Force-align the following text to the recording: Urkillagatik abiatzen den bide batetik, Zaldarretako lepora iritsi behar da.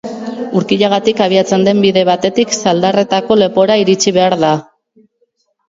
Urkillagatik 0.59 1.21
abiatzen 1.25 1.65
den 1.67 1.83
bide 1.83 2.03
batetik, 2.11 2.57
Zaldarretako 2.65 3.39
lepora 3.45 3.79
iritsi 3.85 4.17
behar 4.19 4.39
da. 4.49 4.53